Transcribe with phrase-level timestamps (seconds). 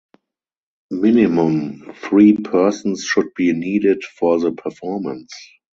[0.89, 5.31] Minimum three persons should be needed for the performance.